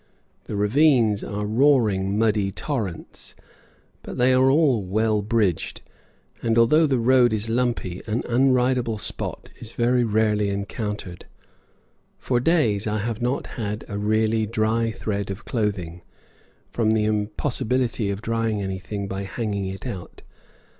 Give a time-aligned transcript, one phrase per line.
[0.45, 3.35] The ravines are roaring, muddy torrents,
[4.01, 5.83] but they are all well bridged,
[6.41, 11.27] and although the road is lumpy, an unridable spot is very rarely encountered.
[12.17, 16.01] For days I have not had a really dry thread of clothing,
[16.71, 20.23] from the impossibility of drying anything by hanging it out.